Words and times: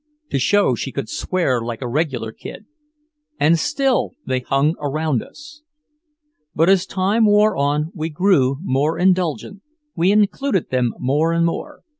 to 0.31 0.39
show 0.39 0.73
she 0.73 0.91
could 0.91 1.07
swear 1.07 1.61
like 1.61 1.79
a 1.79 1.87
regular 1.87 2.31
kid. 2.31 2.65
And 3.39 3.59
still 3.59 4.15
they 4.25 4.39
hung 4.39 4.73
around 4.79 5.21
us. 5.21 5.61
But 6.55 6.69
as 6.69 6.87
time 6.87 7.27
wore 7.27 7.55
on 7.55 7.91
we 7.93 8.09
grew 8.09 8.57
more 8.63 8.97
indulgent, 8.97 9.61
we 9.95 10.11
included 10.11 10.71
them 10.71 10.95
more 10.97 11.31
and 11.33 11.45
more. 11.45 11.83